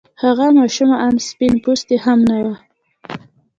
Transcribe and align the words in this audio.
هغه 0.23 0.45
ماشومه 0.57 0.95
آن 1.07 1.15
سپين 1.29 1.53
پوستې 1.63 1.95
هم 2.05 2.19
نه 2.29 2.37
وه. 2.43 2.55